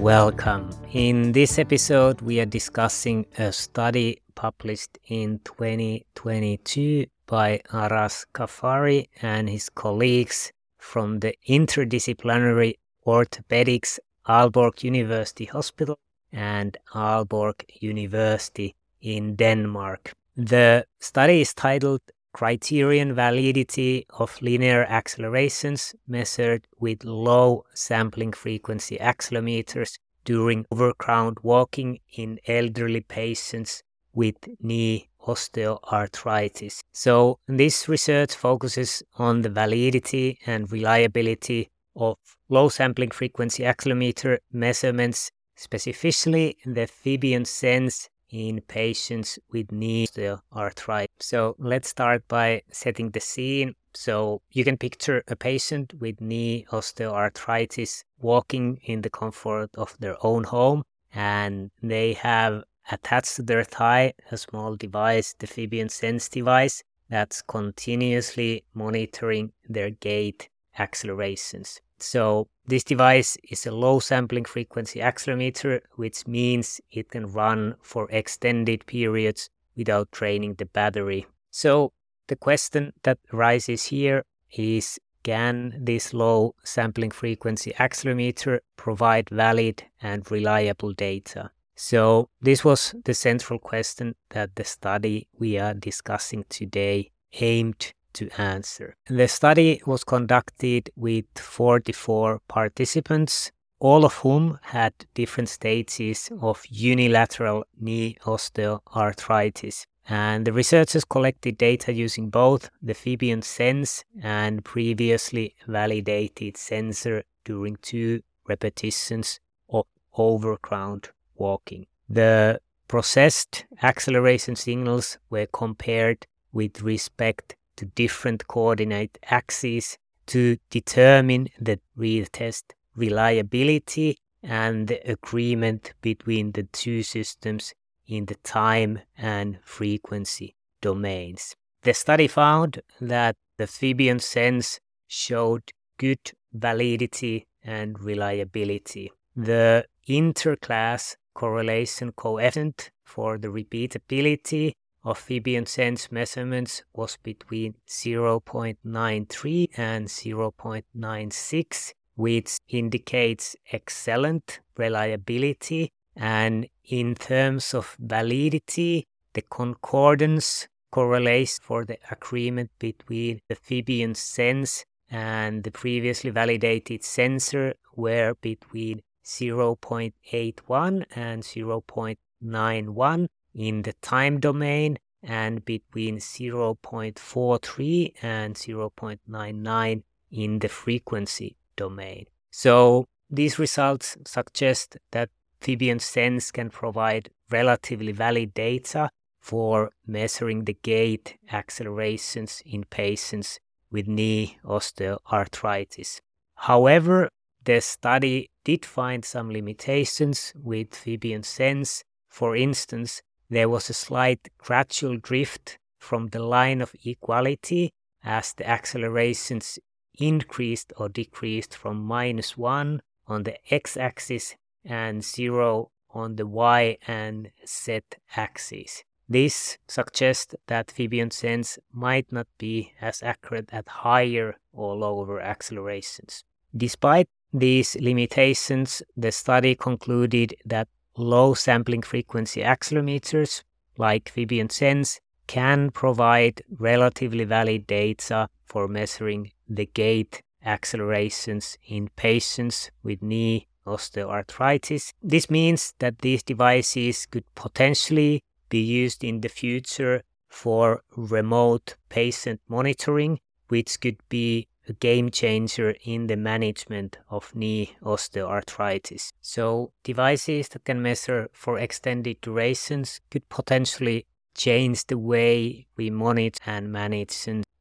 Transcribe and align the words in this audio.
Welcome. 0.00 0.70
In 0.92 1.32
this 1.32 1.58
episode, 1.58 2.22
we 2.22 2.40
are 2.40 2.46
discussing 2.46 3.26
a 3.36 3.52
study 3.52 4.22
published 4.34 4.96
in 5.08 5.40
2022 5.44 7.04
by 7.26 7.60
Arash 7.70 8.24
Ghaffari 8.32 9.08
and 9.20 9.50
his 9.50 9.68
colleagues 9.68 10.52
from 10.78 11.20
the 11.20 11.34
Interdisciplinary 11.46 12.76
Orthopedics 13.06 13.98
Aalborg 14.26 14.82
University 14.82 15.44
Hospital 15.44 15.98
and 16.32 16.78
Aalborg 16.94 17.62
University 17.80 18.74
in 19.02 19.36
Denmark. 19.36 20.14
The 20.34 20.86
study 21.00 21.42
is 21.42 21.52
titled 21.52 22.00
Criterion 22.32 23.14
Validity 23.14 24.06
of 24.18 24.40
Linear 24.40 24.84
Accelerations 24.84 25.94
Measured 26.06 26.66
with 26.78 27.04
Low 27.04 27.64
Sampling 27.74 28.32
Frequency 28.32 28.98
Accelerometers 28.98 29.98
during 30.24 30.66
overground 30.70 31.38
walking 31.42 31.98
in 32.16 32.38
elderly 32.46 33.00
patients 33.00 33.82
with 34.12 34.36
knee 34.60 35.08
osteoarthritis. 35.26 36.80
So, 36.92 37.38
this 37.46 37.88
research 37.88 38.34
focuses 38.34 39.02
on 39.18 39.42
the 39.42 39.50
validity 39.50 40.38
and 40.46 40.70
reliability 40.70 41.70
of 41.96 42.16
low 42.48 42.68
sampling 42.68 43.10
frequency 43.10 43.62
accelerometer 43.64 44.38
measurements 44.52 45.30
specifically 45.56 46.56
in 46.64 46.74
the 46.74 46.86
Fibion 46.86 47.46
SENS 47.46 48.08
in 48.30 48.60
patients 48.62 49.38
with 49.50 49.72
knee 49.72 50.06
osteoarthritis. 50.06 51.08
So 51.18 51.56
let's 51.58 51.88
start 51.88 52.26
by 52.28 52.62
setting 52.70 53.10
the 53.10 53.20
scene. 53.20 53.74
So 53.94 54.42
you 54.50 54.64
can 54.64 54.76
picture 54.76 55.22
a 55.28 55.36
patient 55.36 55.94
with 55.98 56.20
knee 56.20 56.66
osteoarthritis 56.70 58.04
walking 58.20 58.80
in 58.84 59.02
the 59.02 59.10
comfort 59.10 59.70
of 59.74 59.96
their 59.98 60.16
own 60.24 60.44
home 60.44 60.84
and 61.12 61.70
they 61.82 62.12
have 62.14 62.62
attached 62.92 63.36
to 63.36 63.42
their 63.42 63.64
thigh 63.64 64.12
a 64.30 64.36
small 64.36 64.76
device, 64.76 65.34
the 65.38 65.46
Fibion 65.46 65.90
SENS 65.90 66.28
device, 66.28 66.82
that's 67.08 67.42
continuously 67.42 68.64
monitoring 68.74 69.52
their 69.68 69.90
gait 69.90 70.48
accelerations. 70.78 71.80
So 71.98 72.48
this 72.70 72.84
device 72.84 73.36
is 73.50 73.66
a 73.66 73.72
low 73.72 73.98
sampling 73.98 74.44
frequency 74.44 75.00
accelerometer, 75.00 75.80
which 75.96 76.26
means 76.26 76.80
it 76.92 77.10
can 77.10 77.26
run 77.26 77.74
for 77.82 78.08
extended 78.10 78.86
periods 78.86 79.50
without 79.76 80.10
draining 80.12 80.54
the 80.54 80.66
battery. 80.66 81.26
So 81.50 81.92
the 82.28 82.36
question 82.36 82.92
that 83.02 83.18
arises 83.32 83.86
here 83.86 84.24
is 84.52 85.00
can 85.24 85.74
this 85.78 86.14
low 86.14 86.54
sampling 86.64 87.10
frequency 87.10 87.72
accelerometer 87.72 88.60
provide 88.76 89.28
valid 89.30 89.82
and 90.00 90.30
reliable 90.30 90.92
data? 90.92 91.50
So 91.74 92.28
this 92.40 92.64
was 92.64 92.94
the 93.04 93.14
central 93.14 93.58
question 93.58 94.14
that 94.30 94.54
the 94.54 94.64
study 94.64 95.26
we 95.38 95.58
are 95.58 95.74
discussing 95.74 96.44
today 96.48 97.10
aimed 97.40 97.94
to 98.14 98.28
answer. 98.40 98.96
The 99.08 99.28
study 99.28 99.82
was 99.86 100.04
conducted 100.04 100.90
with 100.96 101.26
44 101.36 102.40
participants, 102.48 103.50
all 103.78 104.04
of 104.04 104.14
whom 104.14 104.58
had 104.62 104.92
different 105.14 105.48
stages 105.48 106.30
of 106.40 106.62
unilateral 106.68 107.64
knee 107.80 108.16
osteoarthritis. 108.24 109.84
And 110.08 110.44
the 110.44 110.52
researchers 110.52 111.04
collected 111.04 111.56
data 111.56 111.92
using 111.92 112.30
both 112.30 112.68
the 112.82 112.94
Fibion 112.94 113.42
SENS 113.44 114.04
and 114.22 114.64
previously 114.64 115.54
validated 115.68 116.56
sensor 116.56 117.22
during 117.44 117.76
two 117.76 118.22
repetitions 118.48 119.38
of 119.68 119.86
overground 120.16 121.10
walking. 121.36 121.86
The 122.08 122.60
processed 122.88 123.66
acceleration 123.82 124.56
signals 124.56 125.18
were 125.30 125.46
compared 125.46 126.26
with 126.52 126.82
respect 126.82 127.54
to 127.80 127.86
different 127.86 128.46
coordinate 128.46 129.18
axes 129.30 129.96
to 130.26 130.58
determine 130.68 131.48
the 131.58 131.80
real 131.96 132.26
test 132.30 132.74
reliability 132.94 134.18
and 134.42 134.88
the 134.88 135.10
agreement 135.10 135.94
between 136.02 136.52
the 136.52 136.64
two 136.64 137.02
systems 137.02 137.72
in 138.06 138.26
the 138.26 138.34
time 138.44 138.98
and 139.16 139.58
frequency 139.64 140.54
domains. 140.82 141.56
The 141.82 141.94
study 141.94 142.28
found 142.28 142.82
that 143.00 143.34
the 143.56 143.64
Fibion 143.64 144.20
SENS 144.20 144.78
showed 145.06 145.62
good 145.96 146.32
validity 146.52 147.46
and 147.64 147.98
reliability. 147.98 149.10
The 149.34 149.86
interclass 150.06 151.16
correlation 151.32 152.12
coefficient 152.12 152.90
for 153.04 153.38
the 153.38 153.48
repeatability 153.48 154.72
of 155.02 155.18
Fibion 155.18 155.66
SENS 155.66 156.12
measurements 156.12 156.82
was 156.92 157.16
between 157.22 157.74
0.93 157.88 159.68
and 159.76 160.06
0.96, 160.06 161.92
which 162.16 162.58
indicates 162.68 163.56
excellent 163.72 164.60
reliability. 164.76 165.90
And 166.16 166.66
in 166.84 167.14
terms 167.14 167.72
of 167.72 167.96
validity, 167.98 169.06
the 169.32 169.42
concordance 169.42 170.68
correlates 170.90 171.58
for 171.58 171.84
the 171.84 171.98
agreement 172.10 172.70
between 172.78 173.40
the 173.48 173.54
Fibion 173.54 174.14
SENS 174.14 174.84
and 175.10 175.64
the 175.64 175.70
previously 175.70 176.30
validated 176.30 177.04
sensor 177.04 177.74
were 177.94 178.34
between 178.40 179.00
0.81 179.24 181.04
and 181.14 181.42
0.91 181.42 183.28
in 183.54 183.82
the 183.82 183.92
time 183.94 184.40
domain 184.40 184.98
and 185.22 185.64
between 185.64 186.18
0.43 186.18 188.12
and 188.22 188.54
0.99 188.54 190.02
in 190.30 190.58
the 190.58 190.68
frequency 190.68 191.56
domain. 191.76 192.26
So 192.50 193.06
these 193.28 193.58
results 193.58 194.16
suggest 194.24 194.96
that 195.10 195.30
Fibion 195.60 196.00
SENS 196.00 196.50
can 196.50 196.70
provide 196.70 197.30
relatively 197.50 198.12
valid 198.12 198.54
data 198.54 199.10
for 199.40 199.90
measuring 200.06 200.64
the 200.64 200.76
gait 200.82 201.36
accelerations 201.52 202.62
in 202.64 202.84
patients 202.84 203.58
with 203.90 204.06
knee 204.06 204.58
osteoarthritis. 204.64 206.20
However, 206.54 207.28
the 207.64 207.80
study 207.80 208.50
did 208.64 208.86
find 208.86 209.24
some 209.24 209.50
limitations 209.50 210.52
with 210.56 210.90
Fibion 210.90 211.44
SENS. 211.44 212.04
For 212.28 212.56
instance, 212.56 213.22
there 213.50 213.68
was 213.68 213.90
a 213.90 213.94
slight 213.94 214.48
gradual 214.58 215.16
drift 215.16 215.78
from 215.98 216.28
the 216.28 216.42
line 216.42 216.80
of 216.80 216.94
equality 217.04 217.92
as 218.24 218.54
the 218.54 218.68
accelerations 218.68 219.78
increased 220.18 220.92
or 220.96 221.08
decreased 221.08 221.76
from 221.76 222.00
minus 222.02 222.56
1 222.56 223.02
on 223.26 223.42
the 223.42 223.56
x-axis 223.72 224.56
and 224.84 225.24
0 225.24 225.90
on 226.10 226.36
the 226.36 226.46
y 226.46 226.96
and 227.06 227.50
z 227.66 228.00
axis. 228.36 229.04
This 229.28 229.78
suggests 229.86 230.54
that 230.66 230.88
Fibion 230.88 231.32
SENS 231.32 231.78
might 231.92 232.32
not 232.32 232.48
be 232.58 232.92
as 233.00 233.22
accurate 233.22 233.68
at 233.72 233.86
higher 233.86 234.56
or 234.72 234.96
lower 234.96 235.40
accelerations. 235.40 236.42
Despite 236.76 237.28
these 237.52 237.96
limitations, 238.00 239.02
the 239.16 239.30
study 239.30 239.76
concluded 239.76 240.54
that 240.64 240.88
low 241.16 241.54
sampling 241.54 242.02
frequency 242.02 242.62
accelerometers 242.62 243.62
like 243.96 244.32
Fibion 244.32 244.70
SENS 244.70 245.20
can 245.46 245.90
provide 245.90 246.62
relatively 246.78 247.44
valid 247.44 247.86
data 247.86 248.48
for 248.64 248.86
measuring 248.86 249.52
the 249.68 249.86
gait 249.86 250.42
accelerations 250.64 251.76
in 251.86 252.08
patients 252.16 252.90
with 253.02 253.22
knee 253.22 253.66
osteoarthritis. 253.86 255.12
This 255.22 255.50
means 255.50 255.94
that 255.98 256.18
these 256.18 256.42
devices 256.42 257.26
could 257.26 257.44
potentially 257.54 258.42
be 258.68 258.80
used 258.80 259.24
in 259.24 259.40
the 259.40 259.48
future 259.48 260.22
for 260.48 261.02
remote 261.16 261.96
patient 262.08 262.60
monitoring, 262.68 263.40
which 263.68 264.00
could 264.00 264.18
be 264.28 264.68
a 264.90 264.92
game 264.94 265.30
changer 265.30 265.94
in 266.04 266.26
the 266.26 266.36
management 266.36 267.16
of 267.30 267.54
knee 267.54 267.96
osteoarthritis. 268.02 269.30
So, 269.40 269.92
devices 270.02 270.68
that 270.70 270.84
can 270.84 271.00
measure 271.00 271.48
for 271.52 271.78
extended 271.78 272.40
durations 272.40 273.20
could 273.30 273.48
potentially 273.48 274.26
change 274.54 275.06
the 275.06 275.16
way 275.16 275.86
we 275.96 276.10
monitor 276.10 276.60
and 276.66 276.92
manage 276.92 277.34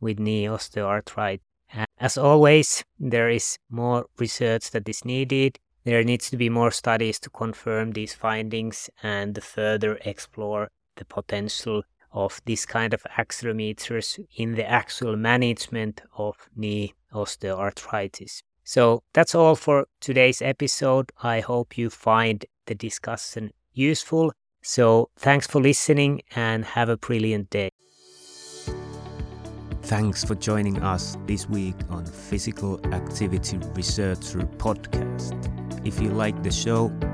with 0.00 0.18
knee 0.18 0.46
osteoarthritis. 0.46 1.40
And 1.72 1.86
as 2.00 2.16
always, 2.16 2.82
there 2.98 3.28
is 3.28 3.58
more 3.68 4.06
research 4.18 4.70
that 4.70 4.88
is 4.88 5.04
needed. 5.04 5.58
There 5.84 6.02
needs 6.02 6.30
to 6.30 6.38
be 6.38 6.48
more 6.48 6.70
studies 6.70 7.18
to 7.20 7.30
confirm 7.30 7.92
these 7.92 8.14
findings 8.14 8.88
and 9.02 9.40
further 9.42 9.98
explore 10.06 10.70
the 10.96 11.04
potential 11.04 11.82
of 12.14 12.40
this 12.46 12.64
kind 12.64 12.94
of 12.94 13.02
accelerometers 13.18 14.24
in 14.36 14.54
the 14.54 14.66
actual 14.66 15.16
management 15.16 16.00
of 16.16 16.48
knee 16.56 16.94
osteoarthritis. 17.12 18.40
So 18.62 19.02
that's 19.12 19.34
all 19.34 19.56
for 19.56 19.86
today's 20.00 20.40
episode. 20.40 21.12
I 21.22 21.40
hope 21.40 21.76
you 21.76 21.90
find 21.90 22.46
the 22.66 22.74
discussion 22.74 23.50
useful. 23.74 24.32
So 24.62 25.10
thanks 25.16 25.46
for 25.46 25.60
listening 25.60 26.22
and 26.34 26.64
have 26.64 26.88
a 26.88 26.96
brilliant 26.96 27.50
day. 27.50 27.70
Thanks 29.82 30.24
for 30.24 30.34
joining 30.34 30.82
us 30.82 31.18
this 31.26 31.46
week 31.46 31.76
on 31.90 32.06
Physical 32.06 32.80
Activity 32.94 33.58
Researcher 33.74 34.38
Podcast. 34.56 35.34
If 35.86 36.00
you 36.00 36.08
like 36.08 36.42
the 36.42 36.50
show, 36.50 36.90